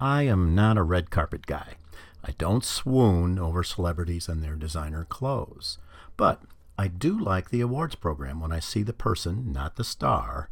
I 0.00 0.22
am 0.22 0.54
not 0.54 0.76
a 0.76 0.82
red 0.82 1.10
carpet 1.10 1.46
guy. 1.46 1.74
I 2.22 2.32
don't 2.38 2.64
swoon 2.64 3.38
over 3.38 3.62
celebrities 3.62 4.28
and 4.28 4.42
their 4.42 4.56
designer 4.56 5.04
clothes. 5.04 5.78
But 6.16 6.42
I 6.78 6.88
do 6.88 7.18
like 7.18 7.50
the 7.50 7.60
awards 7.60 7.94
program 7.94 8.40
when 8.40 8.52
I 8.52 8.60
see 8.60 8.82
the 8.82 8.92
person, 8.92 9.52
not 9.52 9.76
the 9.76 9.84
star, 9.84 10.48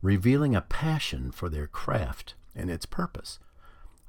revealing 0.00 0.54
a 0.54 0.60
passion 0.62 1.32
for 1.32 1.48
their 1.48 1.66
craft 1.66 2.34
and 2.54 2.70
its 2.70 2.86
purpose. 2.86 3.38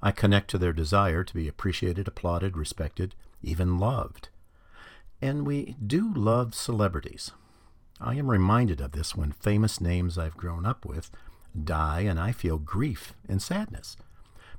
I 0.02 0.12
connect 0.12 0.50
to 0.52 0.58
their 0.58 0.72
desire 0.72 1.24
to 1.24 1.34
be 1.34 1.48
appreciated, 1.48 2.08
applauded, 2.08 2.56
respected, 2.56 3.16
even 3.42 3.78
loved. 3.78 4.30
And 5.22 5.46
we 5.46 5.76
do 5.86 6.14
love 6.14 6.56
celebrities. 6.56 7.32
I 8.00 8.16
am 8.16 8.32
reminded 8.32 8.80
of 8.80 8.94
this 8.94 9.16
when 9.16 9.34
famous 9.34 9.82
names 9.82 10.18
I've 10.18 10.38
grown 10.38 10.66
up 10.66 10.86
with 10.86 11.12
die 11.62 12.02
and 12.02 12.20
I 12.20 12.32
feel 12.32 12.58
grief 12.58 13.14
and 13.28 13.42
sadness. 13.42 13.98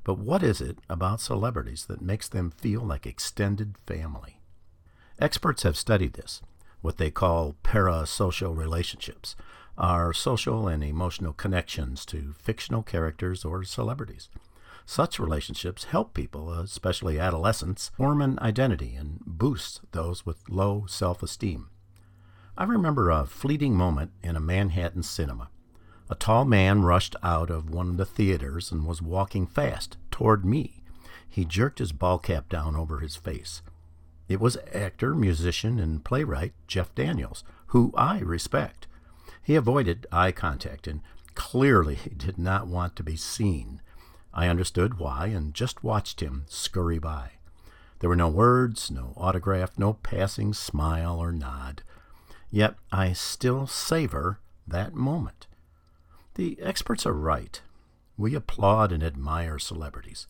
But 0.05 0.19
what 0.19 0.43
is 0.43 0.61
it 0.61 0.79
about 0.89 1.21
celebrities 1.21 1.87
that 1.87 2.01
makes 2.01 2.29
them 2.29 2.51
feel 2.51 2.83
like 2.83 3.07
extended 3.07 3.77
family? 3.87 4.41
Experts 5.19 5.63
have 5.65 5.77
studied 5.77 6.15
this, 6.15 6.41
what 6.81 6.97
they 6.97 7.11
call 7.11 7.57
parasocial 7.63 8.57
relationships, 8.57 9.37
are 9.77 10.13
social 10.13 10.67
and 10.69 10.83
emotional 10.83 11.33
connections 11.33 12.07
to 12.07 12.35
fictional 12.39 12.83
characters 12.83 13.45
or 13.45 13.63
celebrities. 13.65 14.29
Such 14.87 15.21
relationships 15.21 15.85
help 15.85 16.15
people, 16.15 16.53
especially 16.53 17.19
adolescents, 17.19 17.91
form 17.97 18.21
an 18.23 18.39
identity 18.41 18.95
and 18.95 19.21
boost 19.25 19.81
those 19.93 20.27
with 20.27 20.49
low 20.49 20.87
self 20.89 21.23
esteem. 21.23 21.69
I 22.59 22.65
remember 22.65 23.11
a 23.11 23.27
fleeting 23.27 23.75
moment 23.77 24.11
in 24.23 24.37
a 24.37 24.41
Manhattan 24.41 25.03
cinema. 25.03 25.51
A 26.11 26.17
tall 26.17 26.45
man 26.45 26.83
rushed 26.83 27.15
out 27.23 27.51
of 27.51 27.71
one 27.71 27.89
of 27.89 27.97
the 27.97 28.05
theaters 28.05 28.73
and 28.73 28.85
was 28.85 29.01
walking 29.01 29.47
fast 29.47 29.97
toward 30.11 30.45
me. 30.45 30.83
He 31.29 31.45
jerked 31.45 31.79
his 31.79 31.93
ball 31.93 32.19
cap 32.19 32.49
down 32.49 32.75
over 32.75 32.99
his 32.99 33.15
face. 33.15 33.63
It 34.29 34.41
was 34.41 34.59
actor, 34.75 35.15
musician, 35.15 35.79
and 35.79 36.05
playwright 36.05 36.53
Jeff 36.67 36.93
Daniels, 36.97 37.45
who 37.69 37.93
I 37.97 38.19
respect. 38.19 38.89
He 39.41 39.55
avoided 39.55 40.09
eye 40.11 40.33
contact 40.33 40.89
and 40.89 41.01
clearly 41.37 42.01
did 42.17 42.39
not 42.39 42.67
want 42.67 42.97
to 42.97 43.05
be 43.05 43.15
seen. 43.15 43.81
I 44.35 44.49
understood 44.49 44.99
why 44.99 45.29
and 45.29 45.55
just 45.55 45.85
watched 45.85 46.19
him 46.19 46.45
scurry 46.49 46.99
by. 46.99 47.35
There 48.01 48.11
were 48.11 48.17
no 48.17 48.29
words, 48.29 48.91
no 48.91 49.13
autograph, 49.17 49.79
no 49.79 49.93
passing 49.93 50.55
smile 50.55 51.21
or 51.21 51.31
nod. 51.31 51.85
Yet 52.51 52.75
I 52.91 53.13
still 53.13 53.69
savor 53.69 54.41
that 54.67 54.93
moment. 54.93 55.47
The 56.35 56.59
experts 56.61 57.07
are 57.07 57.13
right. 57.13 57.61
We 58.17 58.35
applaud 58.35 58.93
and 58.93 59.03
admire 59.03 59.59
celebrities. 59.59 60.27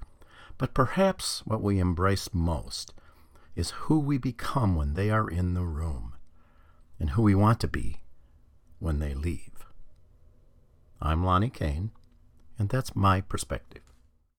But 0.59 0.75
perhaps 0.75 1.41
what 1.47 1.63
we 1.63 1.79
embrace 1.79 2.31
most 2.33 2.93
is 3.57 3.71
who 3.71 3.99
we 3.99 4.19
become 4.19 4.77
when 4.77 4.95
they 4.95 5.11
are 5.11 5.29
in 5.29 5.55
the 5.55 5.65
room 5.65 6.15
and 6.99 7.11
who 7.11 7.23
we 7.23 7.35
want 7.35 7.61
to 7.61 7.69
be 7.69 8.01
when 8.79 8.99
they 8.99 9.15
leave. 9.15 9.67
I'm 11.01 11.25
Lonny 11.25 11.51
Cain, 11.51 11.91
and 12.59 12.69
that's 12.69 12.95
my 12.95 13.23
perspective. 13.23 13.83